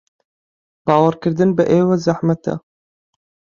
باوەڕکردن 0.85 1.49
بە 1.57 1.63
ئێوە 1.71 1.95
زەحمەتە. 2.05 2.53